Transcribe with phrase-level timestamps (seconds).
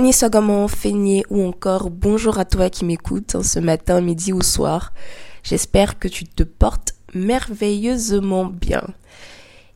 [0.00, 4.40] Agnès Sagaman, Feigné ou encore bonjour à toi qui m'écoute hein, ce matin, midi ou
[4.40, 4.94] soir.
[5.42, 8.82] J'espère que tu te portes merveilleusement bien.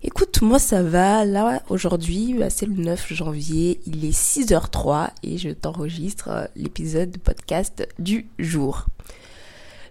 [0.03, 1.27] Écoute, moi ça va.
[1.27, 7.11] Là, aujourd'hui, bah, c'est le 9 janvier, il est 6h03 et je t'enregistre euh, l'épisode
[7.11, 8.87] de podcast du jour.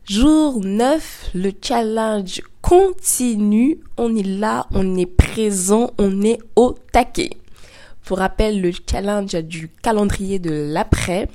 [0.06, 3.82] Jour 9, le challenge continue.
[3.98, 7.30] On est là, on est présent, on est au taquet.
[8.06, 11.30] Pour rappel, le challenge du calendrier de l'après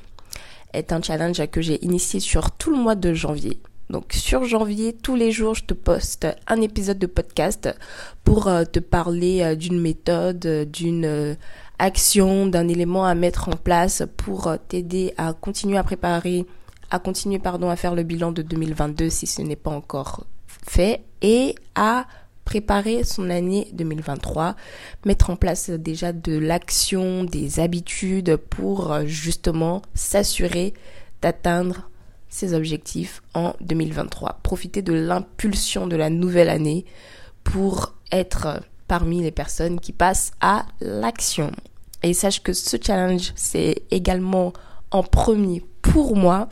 [0.73, 3.59] est un challenge que j'ai initié sur tout le mois de janvier.
[3.91, 7.75] Donc sur janvier, tous les jours, je te poste un épisode de podcast
[8.23, 11.35] pour euh, te parler euh, d'une méthode, d'une euh,
[11.79, 16.45] action, d'un élément à mettre en place pour t'aider à continuer à préparer,
[16.91, 20.27] à continuer pardon à faire le bilan de 2022 si ce n'est pas encore
[20.67, 22.07] fait et à
[22.49, 24.57] préparer son année 2023,
[25.05, 30.73] mettre en place déjà de l'action, des habitudes pour euh, justement s'assurer
[31.21, 31.91] d'atteindre
[32.31, 34.41] ses objectifs en 2023.
[34.43, 36.87] Profiter de l'impulsion de la nouvelle année
[37.45, 41.53] pour être parmi les personnes qui passent à l'action.
[42.03, 44.55] Et sache que ce challenge, c'est également
[44.91, 46.49] en premier pour moi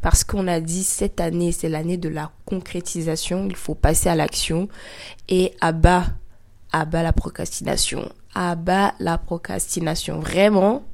[0.00, 4.14] parce qu'on a dit cette année, c'est l'année de la concrétisation, il faut passer à
[4.14, 4.68] l'action
[5.28, 6.06] et à bas,
[6.72, 10.20] à bas la procrastination, à bas la procrastination.
[10.20, 10.84] Vraiment,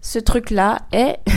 [0.00, 1.18] ce truc-là est...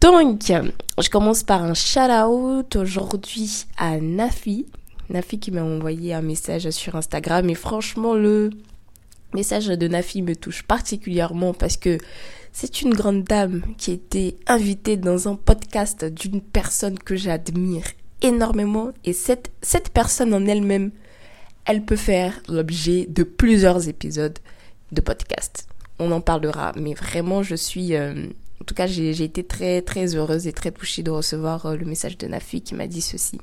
[0.00, 4.66] Donc, je commence par un shout-out aujourd'hui à Nafi.
[5.10, 8.48] Nafi qui m'a envoyé un message sur Instagram et franchement le
[9.34, 11.98] message de Nafi me touche particulièrement parce que
[12.52, 17.84] c'est une grande dame qui a été invitée dans un podcast d'une personne que j'admire
[18.22, 20.90] énormément et cette, cette personne en elle-même,
[21.64, 24.38] elle peut faire l'objet de plusieurs épisodes
[24.92, 25.68] de podcast.
[25.98, 27.94] On en parlera, mais vraiment je suis...
[27.94, 28.26] Euh,
[28.60, 31.86] en tout cas, j'ai été très très heureuse et très touchée de recevoir euh, le
[31.86, 33.40] message de Nafi qui m'a dit ceci.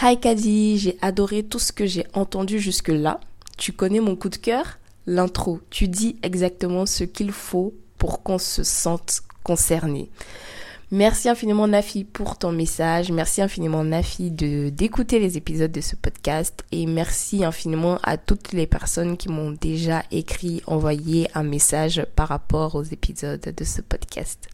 [0.00, 3.20] Hi Kadi, j'ai adoré tout ce que j'ai entendu jusque-là.
[3.58, 4.78] Tu connais mon coup de cœur?
[5.06, 5.60] L'intro.
[5.68, 7.74] Tu dis exactement ce qu'il faut
[8.06, 10.10] qu'on se sente concerné.
[10.90, 13.10] Merci infiniment Nafi pour ton message.
[13.10, 18.52] Merci infiniment Nafi de d'écouter les épisodes de ce podcast et merci infiniment à toutes
[18.52, 23.80] les personnes qui m'ont déjà écrit, envoyé un message par rapport aux épisodes de ce
[23.80, 24.48] podcast.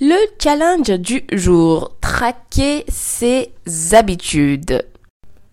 [0.00, 3.50] Le challenge du jour, traquer ses
[3.90, 4.86] habitudes.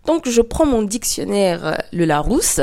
[0.06, 2.62] Donc je prends mon dictionnaire Le Larousse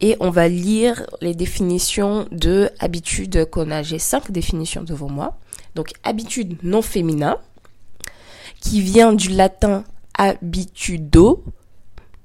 [0.00, 3.82] et on va lire les définitions de habitude qu'on a.
[3.82, 5.38] J'ai cinq définitions devant moi.
[5.74, 7.38] Donc habitude non féminin,
[8.60, 9.84] qui vient du latin
[10.14, 11.44] habitudo,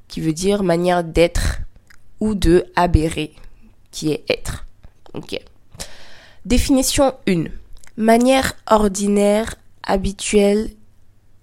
[0.07, 1.59] qui veut dire manière d'être,
[2.19, 3.33] ou de aberrer,
[3.91, 4.65] qui est être.
[5.13, 5.39] Ok.
[6.45, 7.45] Définition 1.
[7.97, 10.71] Manière ordinaire, habituelle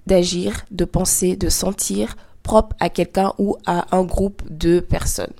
[0.07, 5.33] d'agir, de penser, de sentir, propre à quelqu'un ou à un groupe de personnes.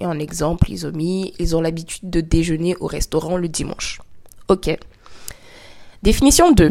[0.00, 4.00] Et en exemple, ils ont ils ont l'habitude de déjeuner au restaurant le dimanche.
[4.48, 4.70] Ok.
[6.02, 6.70] Définition 2.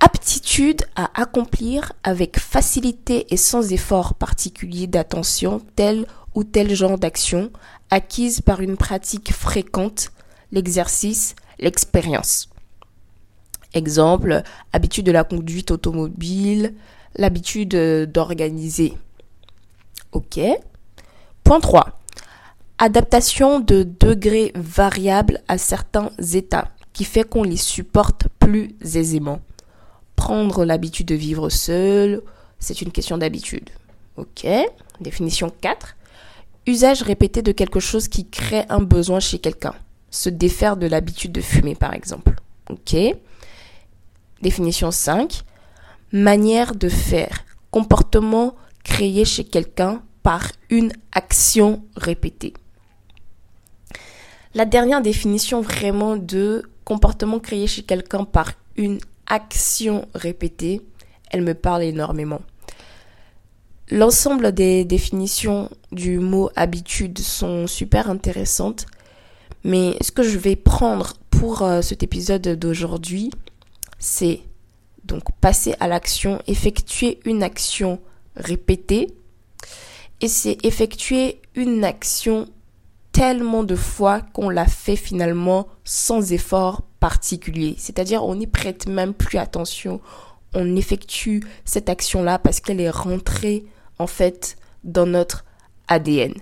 [0.00, 7.50] Aptitude à accomplir avec facilité et sans effort particulier d'attention tel ou tel genre d'action
[7.90, 10.12] acquise par une pratique fréquente,
[10.52, 12.50] l'exercice, l'expérience.
[13.72, 14.42] Exemple,
[14.72, 16.74] habitude de la conduite automobile,
[17.14, 17.74] l'habitude
[18.10, 18.96] d'organiser.
[20.12, 20.38] Ok.
[21.42, 21.98] Point 3.
[22.78, 29.40] Adaptation de degrés variables à certains états qui fait qu'on les supporte plus aisément.
[30.14, 32.20] Prendre l'habitude de vivre seul,
[32.58, 33.70] c'est une question d'habitude.
[34.18, 34.46] Ok.
[35.00, 35.96] Définition 4.
[36.66, 39.74] Usage répété de quelque chose qui crée un besoin chez quelqu'un.
[40.10, 42.34] Se défaire de l'habitude de fumer, par exemple.
[42.68, 42.94] Ok.
[44.42, 45.44] Définition 5.
[46.12, 47.46] Manière de faire.
[47.70, 52.52] Comportement créé chez quelqu'un par une action répétée.
[54.56, 60.80] La dernière définition vraiment de comportement créé chez quelqu'un par une action répétée,
[61.30, 62.40] elle me parle énormément.
[63.90, 68.86] L'ensemble des définitions du mot habitude sont super intéressantes,
[69.62, 73.30] mais ce que je vais prendre pour euh, cet épisode d'aujourd'hui,
[73.98, 74.40] c'est
[75.04, 78.00] donc passer à l'action, effectuer une action
[78.36, 79.08] répétée,
[80.22, 82.48] et c'est effectuer une action
[83.16, 87.74] tellement de fois qu'on l'a fait finalement sans effort particulier.
[87.78, 90.02] C'est-à-dire on n'y prête même plus attention,
[90.52, 93.64] on effectue cette action-là parce qu'elle est rentrée
[93.98, 95.46] en fait dans notre
[95.88, 96.34] ADN.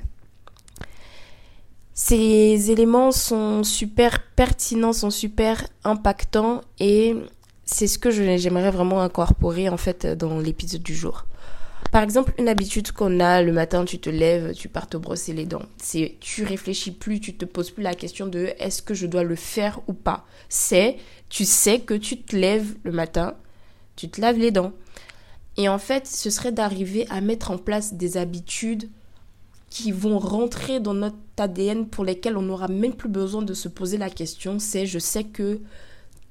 [1.93, 7.15] Ces éléments sont super pertinents, sont super impactants et
[7.65, 11.25] c'est ce que j'aimerais vraiment incorporer en fait dans l'épisode du jour.
[11.95, 15.33] Par exemple, une habitude qu'on a le matin, tu te lèves, tu pars te brosser
[15.33, 15.63] les dents.
[15.81, 19.23] C'est tu réfléchis plus, tu te poses plus la question de est-ce que je dois
[19.23, 20.27] le faire ou pas.
[20.49, 20.97] C'est
[21.29, 23.37] tu sais que tu te lèves le matin,
[23.95, 24.73] tu te laves les dents.
[25.57, 28.91] Et en fait, ce serait d'arriver à mettre en place des habitudes
[29.71, 33.69] qui vont rentrer dans notre ADN pour lesquelles on n'aura même plus besoin de se
[33.69, 34.59] poser la question.
[34.59, 35.61] C'est je sais que,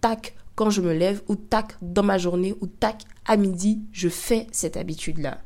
[0.01, 4.09] tac, quand je me lève, ou tac, dans ma journée, ou tac, à midi, je
[4.09, 5.39] fais cette habitude-là.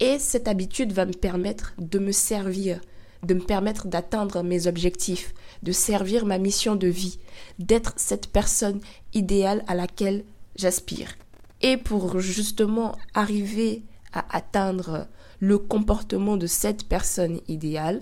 [0.00, 2.80] Et cette habitude va me permettre de me servir,
[3.22, 7.18] de me permettre d'atteindre mes objectifs, de servir ma mission de vie,
[7.58, 8.80] d'être cette personne
[9.12, 10.24] idéale à laquelle
[10.56, 11.14] j'aspire.
[11.60, 13.82] Et pour justement arriver
[14.12, 15.06] à atteindre
[15.38, 18.00] le comportement de cette personne idéale,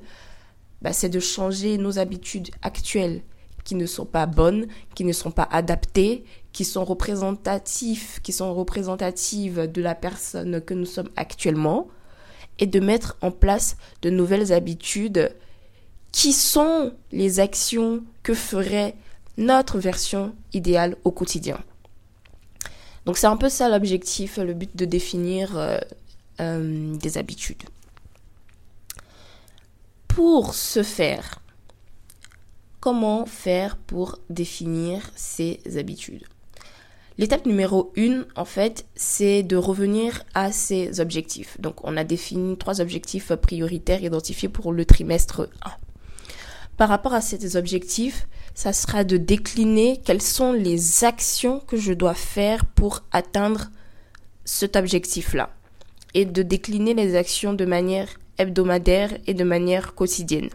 [0.82, 3.22] bah, c'est de changer nos habitudes actuelles
[3.64, 6.24] qui ne sont pas bonnes, qui ne sont pas adaptées,
[6.58, 11.86] qui sont représentatifs, qui sont représentatives de la personne que nous sommes actuellement,
[12.58, 15.32] et de mettre en place de nouvelles habitudes
[16.10, 18.96] qui sont les actions que ferait
[19.36, 21.60] notre version idéale au quotidien.
[23.06, 25.78] Donc c'est un peu ça l'objectif, le but de définir euh,
[26.40, 27.62] euh, des habitudes.
[30.08, 31.40] Pour ce faire,
[32.80, 36.24] comment faire pour définir ces habitudes?
[37.18, 41.60] L'étape numéro une, en fait, c'est de revenir à ces objectifs.
[41.60, 45.70] Donc, on a défini trois objectifs prioritaires identifiés pour le trimestre 1.
[46.76, 51.92] Par rapport à ces objectifs, ça sera de décliner quelles sont les actions que je
[51.92, 53.70] dois faire pour atteindre
[54.44, 55.50] cet objectif-là.
[56.14, 60.50] Et de décliner les actions de manière hebdomadaire et de manière quotidienne.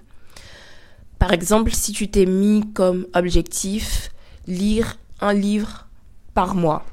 [1.19, 4.11] Par exemple, si tu t'es mis comme objectif
[4.47, 5.87] lire un livre
[6.33, 6.85] par mois.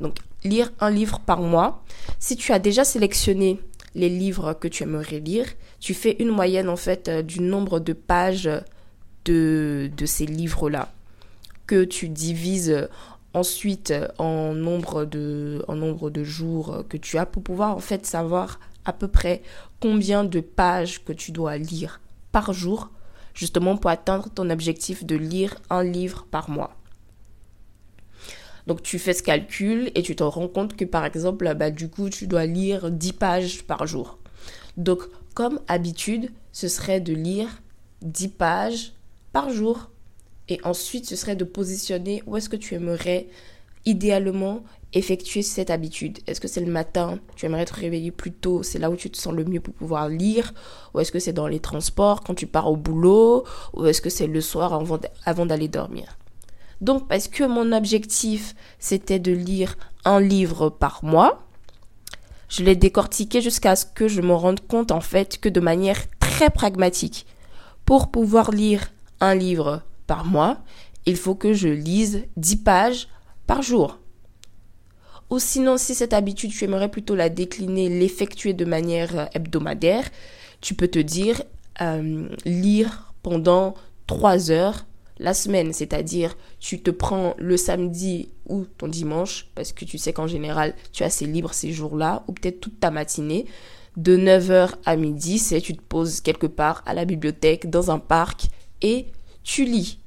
[0.00, 1.82] Donc, lire un livre par mois.
[2.18, 3.60] Si tu as déjà sélectionné
[3.94, 5.46] les livres que tu aimerais lire,
[5.78, 8.50] tu fais une moyenne en fait euh, du nombre de pages
[9.24, 10.92] de, ces livres-là,
[11.66, 12.88] que tu divises
[13.32, 18.06] ensuite en nombre, de, en nombre de jours que tu as pour pouvoir en fait
[18.06, 19.42] savoir à peu près
[19.78, 22.00] combien de pages que tu dois lire
[22.32, 22.90] par jour,
[23.34, 26.79] justement pour atteindre ton objectif de lire un livre par mois.
[28.70, 31.88] Donc tu fais ce calcul et tu te rends compte que par exemple, bah, du
[31.88, 34.18] coup, tu dois lire 10 pages par jour.
[34.76, 35.00] Donc
[35.34, 37.48] comme habitude, ce serait de lire
[38.02, 38.92] 10 pages
[39.32, 39.90] par jour.
[40.48, 43.26] Et ensuite, ce serait de positionner où est-ce que tu aimerais
[43.86, 44.62] idéalement
[44.92, 46.20] effectuer cette habitude.
[46.28, 49.10] Est-ce que c'est le matin, tu aimerais te réveiller plus tôt, c'est là où tu
[49.10, 50.54] te sens le mieux pour pouvoir lire,
[50.94, 53.42] ou est-ce que c'est dans les transports quand tu pars au boulot,
[53.74, 56.19] ou est-ce que c'est le soir avant, avant d'aller dormir?
[56.80, 61.46] Donc parce que mon objectif c'était de lire un livre par mois,
[62.48, 65.98] je l'ai décortiqué jusqu'à ce que je me rende compte en fait que de manière
[66.18, 67.26] très pragmatique,
[67.84, 70.58] pour pouvoir lire un livre par mois,
[71.06, 73.08] il faut que je lise 10 pages
[73.46, 73.98] par jour.
[75.30, 80.08] Ou sinon, si cette habitude, tu aimerais plutôt la décliner, l'effectuer de manière hebdomadaire,
[80.60, 81.42] tu peux te dire
[81.80, 83.74] euh, lire pendant
[84.08, 84.86] 3 heures
[85.20, 90.12] la semaine, c'est-à-dire tu te prends le samedi ou ton dimanche, parce que tu sais
[90.12, 93.46] qu'en général, tu as assez libre ces jours-là, ou peut-être toute ta matinée,
[93.96, 97.98] de 9h à midi, c'est tu te poses quelque part à la bibliothèque, dans un
[97.98, 98.46] parc,
[98.80, 99.06] et
[99.44, 99.98] tu lis.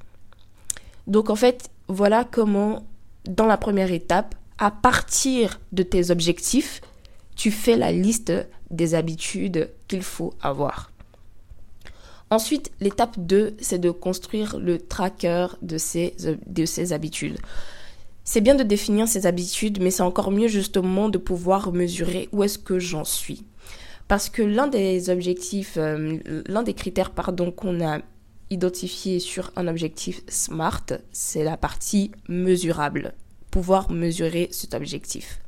[1.06, 2.84] Donc en fait, voilà comment,
[3.26, 6.80] dans la première étape, à partir de tes objectifs,
[7.36, 8.32] tu fais la liste
[8.70, 10.90] des habitudes qu'il faut avoir.
[12.30, 17.38] Ensuite, l'étape 2, c'est de construire le tracker de ces habitudes.
[18.24, 22.42] C'est bien de définir ces habitudes, mais c'est encore mieux justement de pouvoir mesurer où
[22.42, 23.44] est-ce que j'en suis.
[24.08, 28.00] Parce que l'un des objectifs, euh, l'un des critères pardon, qu'on a
[28.50, 33.12] identifié sur un objectif SMART, c'est la partie mesurable.
[33.50, 35.40] Pouvoir mesurer cet objectif.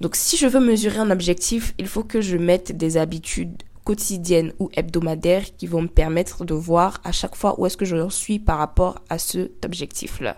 [0.00, 4.52] Donc si je veux mesurer un objectif, il faut que je mette des habitudes quotidiennes
[4.58, 8.10] ou hebdomadaires qui vont me permettre de voir à chaque fois où est-ce que j'en
[8.10, 10.36] suis par rapport à cet objectif-là.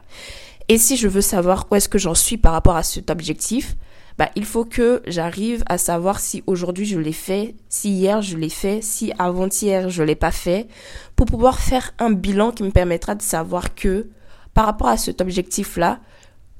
[0.69, 3.77] Et si je veux savoir où est-ce que j'en suis par rapport à cet objectif,
[4.17, 8.37] bah, il faut que j'arrive à savoir si aujourd'hui je l'ai fait, si hier je
[8.37, 10.69] l'ai fait, si avant-hier je l'ai pas fait,
[11.17, 14.09] pour pouvoir faire un bilan qui me permettra de savoir que
[14.55, 16.01] par rapport à cet objectif-là,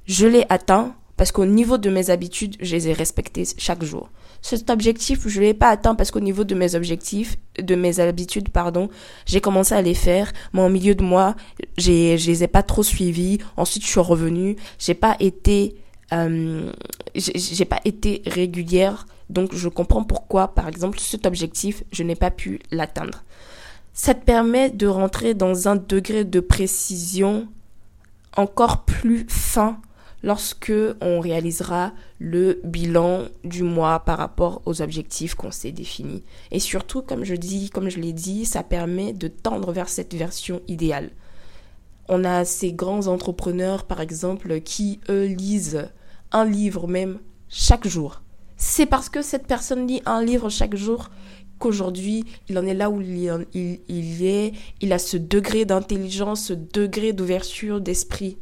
[0.07, 4.11] je l'ai atteint parce qu'au niveau de mes habitudes, je les ai respectées chaque jour.
[4.43, 8.51] Cet objectif, je l'ai pas atteint parce qu'au niveau de mes objectifs, de mes habitudes,
[8.51, 8.91] pardon,
[9.25, 11.35] j'ai commencé à les faire, mais au milieu de moi,
[11.79, 13.39] j'ai, je les ai pas trop suivis.
[13.57, 14.57] Ensuite, je suis revenue.
[14.79, 15.77] J'ai pas été,
[16.13, 16.71] euh,
[17.15, 19.07] j'ai pas été régulière.
[19.31, 23.25] Donc, je comprends pourquoi, par exemple, cet objectif, je n'ai pas pu l'atteindre.
[23.95, 27.49] Ça te permet de rentrer dans un degré de précision
[28.37, 29.79] encore plus fin
[30.25, 36.25] lorsque on réalisera le bilan du mois par rapport aux objectifs qu'on s'est définis.
[36.51, 40.15] Et surtout, comme je dis, comme je l'ai dit, ça permet de tendre vers cette
[40.15, 41.11] version idéale.
[42.09, 45.91] On a ces grands entrepreneurs, par exemple, qui, eux, lisent
[46.33, 47.19] un livre même
[47.51, 48.23] chaque jour.
[48.57, 51.11] C'est parce que cette personne lit un livre chaque jour
[51.59, 53.47] qu'aujourd'hui, il en est là où il,
[53.89, 58.39] il est, il a ce degré d'intelligence, ce degré d'ouverture d'esprit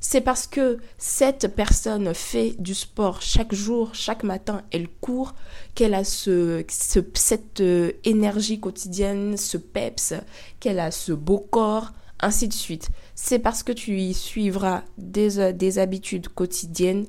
[0.00, 5.34] c'est parce que cette personne fait du sport chaque jour, chaque matin, elle court,
[5.74, 10.14] qu'elle a ce, cette euh, énergie quotidienne, ce peps,
[10.58, 12.88] qu'elle a ce beau corps, ainsi de suite.
[13.14, 17.06] C'est parce que tu y suivras des, euh, des habitudes quotidiennes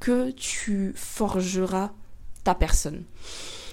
[0.00, 1.90] que tu forgeras
[2.42, 3.04] ta personne.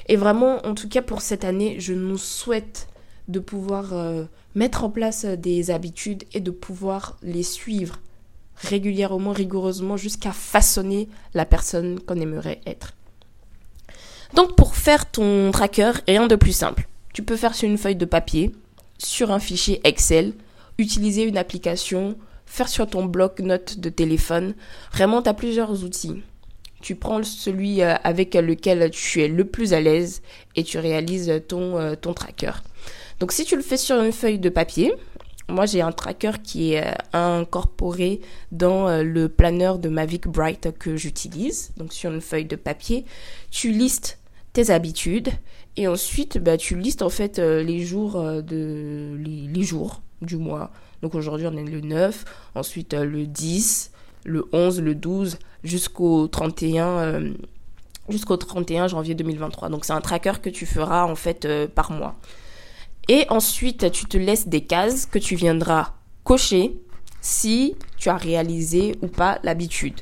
[0.10, 2.90] Et vraiment, en tout cas pour cette année, je nous souhaite
[3.30, 8.00] de pouvoir euh, mettre en place des habitudes et de pouvoir les suivre
[8.58, 12.94] régulièrement, rigoureusement, jusqu'à façonner la personne qu'on aimerait être.
[14.34, 16.88] Donc pour faire ton tracker, rien de plus simple.
[17.14, 18.52] Tu peux faire sur une feuille de papier,
[18.98, 20.34] sur un fichier Excel,
[20.78, 24.54] utiliser une application, faire sur ton bloc-notes de téléphone.
[24.92, 26.22] Vraiment, tu as plusieurs outils.
[26.82, 30.22] Tu prends celui euh, avec lequel tu es le plus à l'aise
[30.56, 32.52] et tu réalises ton, euh, ton tracker.
[33.20, 34.94] Donc si tu le fais sur une feuille de papier,
[35.50, 38.20] moi, j'ai un tracker qui est euh, incorporé
[38.52, 41.72] dans euh, le planeur de Mavic Bright que j'utilise.
[41.78, 43.06] Donc, sur une feuille de papier,
[43.50, 44.20] tu listes
[44.52, 45.30] tes habitudes
[45.78, 50.72] et ensuite, bah, tu listes en fait euh, les jours de les, jours du mois.
[51.02, 52.26] Donc aujourd'hui, on est le 9,
[52.56, 53.92] ensuite le 10,
[54.26, 57.34] le 11, le 12 jusqu'au 31
[58.10, 59.70] jusqu'au 31 janvier 2023.
[59.70, 62.16] Donc c'est un tracker que tu feras en fait par mois.
[63.08, 66.78] Et ensuite, tu te laisses des cases que tu viendras cocher
[67.22, 70.02] si tu as réalisé ou pas l'habitude.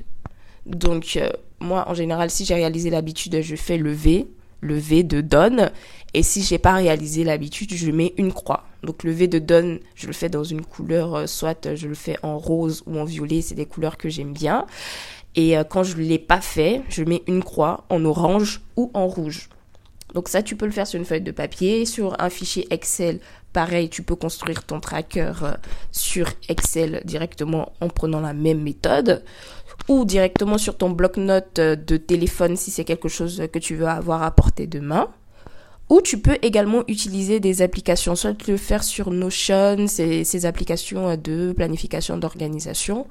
[0.66, 4.28] Donc, euh, moi, en général, si j'ai réalisé l'habitude, je fais le V,
[4.62, 5.72] le V de donne.
[6.16, 8.66] Et si j'ai pas réalisé l'habitude, je mets une croix.
[8.82, 11.96] Donc, le V de donne, je le fais dans une couleur, euh, soit je le
[11.96, 14.66] fais en rose ou en violet, c'est des couleurs que j'aime bien.
[15.36, 18.90] Et euh, quand je ne l'ai pas fait, je mets une croix en orange ou
[18.94, 19.50] en rouge.
[20.16, 23.20] Donc ça, tu peux le faire sur une feuille de papier, sur un fichier Excel.
[23.52, 25.52] Pareil, tu peux construire ton tracker euh,
[25.92, 29.24] sur Excel directement en prenant la même méthode
[29.90, 33.88] ou directement sur ton bloc-notes euh, de téléphone si c'est quelque chose que tu veux
[33.88, 35.10] avoir à portée de main.
[35.90, 41.54] Ou tu peux également utiliser des applications, soit le faire sur Notion, ces applications de
[41.56, 43.06] planification d'organisation,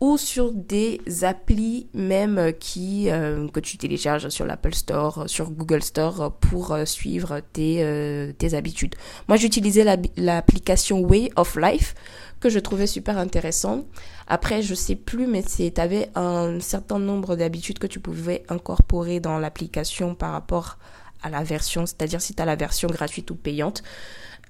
[0.00, 5.82] ou sur des applis même qui euh, que tu télécharges sur l'Apple Store, sur Google
[5.82, 8.94] Store pour euh, suivre tes, euh, tes habitudes.
[9.28, 9.84] Moi, j'utilisais
[10.16, 11.94] l'application Way of Life
[12.40, 13.86] que je trouvais super intéressant.
[14.26, 19.20] Après, je sais plus, mais tu avais un certain nombre d'habitudes que tu pouvais incorporer
[19.20, 20.76] dans l'application par rapport
[21.22, 23.82] à la version, c'est-à-dire si tu as la version gratuite ou payante.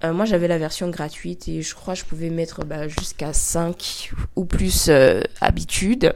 [0.04, 3.32] Euh, moi, j'avais la version gratuite et je crois que je pouvais mettre bah, jusqu'à
[3.32, 6.14] 5 ou plus euh, habitudes.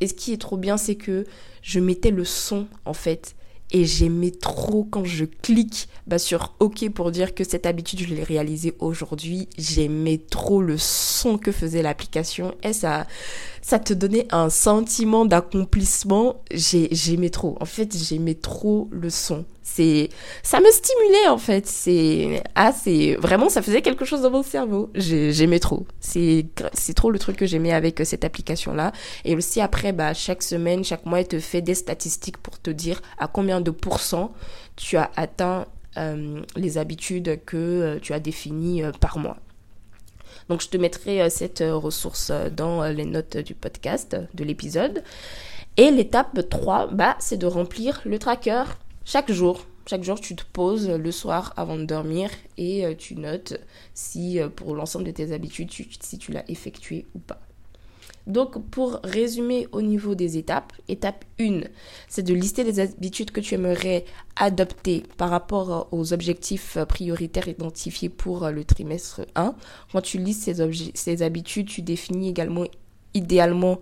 [0.00, 1.24] Et ce qui est trop bien, c'est que
[1.62, 3.34] je mettais le son, en fait.
[3.72, 8.14] Et j'aimais trop quand je clique bah, sur OK pour dire que cette habitude, je
[8.14, 9.48] l'ai réalisée aujourd'hui.
[9.56, 12.54] J'aimais trop le son que faisait l'application.
[12.64, 13.06] Et ça,
[13.62, 16.42] ça te donnait un sentiment d'accomplissement.
[16.52, 17.56] J'aimais trop.
[17.60, 19.44] En fait, j'aimais trop le son.
[19.72, 20.08] C'est,
[20.42, 21.66] ça me stimulait en fait.
[21.66, 24.90] C'est, ah, c'est vraiment, ça faisait quelque chose dans mon cerveau.
[24.94, 25.86] J'aimais trop.
[26.00, 26.46] C'est,
[26.96, 28.90] trop le truc que j'aimais avec cette application là.
[29.24, 32.70] Et aussi après, bah, chaque semaine, chaque mois, elle te fait des statistiques pour te
[32.70, 34.32] dire à combien de pourcents
[34.74, 39.36] tu as atteint euh, les habitudes que euh, tu as définies euh, par mois.
[40.48, 45.04] Donc je te mettrai cette ressource dans les notes du podcast, de l'épisode.
[45.76, 48.64] Et l'étape 3, bah, c'est de remplir le tracker
[49.10, 49.66] chaque jour.
[49.86, 53.58] Chaque jour, tu te poses le soir avant de dormir et tu notes
[53.92, 57.40] si pour l'ensemble de tes habitudes, si tu l'as effectué ou pas.
[58.28, 61.62] Donc, pour résumer au niveau des étapes, étape 1,
[62.08, 64.04] c'est de lister les habitudes que tu aimerais
[64.36, 69.56] adopter par rapport aux objectifs prioritaires identifiés pour le trimestre 1.
[69.90, 70.54] Quand tu listes
[70.94, 72.66] ces, habitudes, tu définis également,
[73.14, 73.80] idéalement,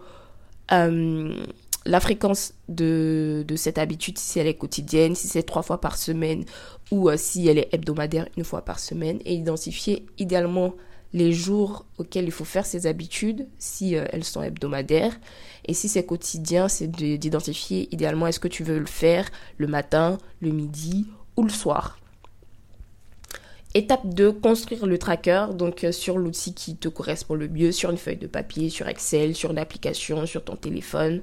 [0.73, 1.45] euh,
[1.87, 6.45] la fréquence de, cette habitude, si elle est quotidienne, si c'est trois fois par semaine
[6.91, 10.75] ou euh, si elle est hebdomadaire une fois par semaine, et identifier idéalement
[11.15, 15.19] les jours auxquels il faut faire ces habitudes, si euh, elles sont hebdomadaires.
[15.67, 20.19] Et si c'est quotidien, c'est d'identifier idéalement est-ce que tu veux le faire le matin,
[20.41, 21.07] le midi
[21.37, 21.99] ou le soir.
[23.75, 27.91] Étape 2, construire le tracker, donc euh, sur l'outil qui te correspond le mieux, sur
[27.91, 31.23] une feuille de papier, sur Excel, sur une application, sur ton téléphone.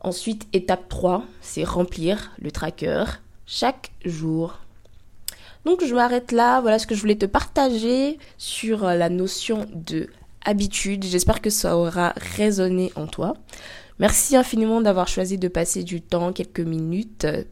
[0.00, 3.04] Ensuite, étape 3, c'est remplir le tracker
[3.46, 4.58] chaque jour
[5.64, 9.66] donc je m'arrête là, voilà ce que je voulais te partager sur euh, la notion
[9.74, 10.08] de
[10.44, 11.04] habitude.
[11.04, 13.34] J'espère que ça aura résonné en toi.
[13.98, 17.44] Merci infiniment d'avoir choisi de passer du temps, quelques minutes, euh,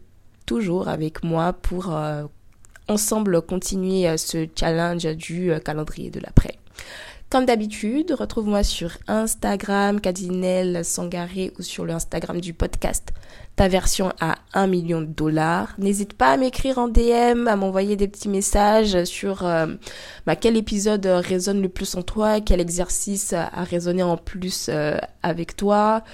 [0.47, 2.25] toujours avec moi pour euh,
[2.89, 6.58] ensemble continuer ce challenge du calendrier de l'après.
[7.31, 13.13] Comme d'habitude, retrouve-moi sur Instagram, Cadinel Sangaré ou sur l'Instagram du podcast
[13.59, 15.75] ta version à 1 million de dollars.
[15.79, 19.67] N'hésite pas à m'écrire en DM, à m'envoyer des petits messages sur euh,
[20.27, 24.97] bah, quel épisode résonne le plus en toi, quel exercice a résonné en plus euh,
[25.25, 26.05] avec toi.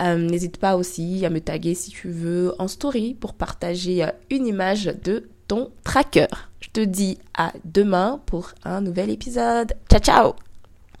[0.00, 4.48] Euh, n'hésite pas aussi à me taguer si tu veux en story pour partager une
[4.48, 6.26] image de ton tracker.
[6.60, 9.74] Je te dis à demain pour un nouvel épisode.
[9.88, 10.49] Ciao ciao